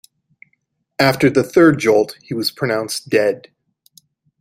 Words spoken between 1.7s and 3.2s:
jolt, he was pronounced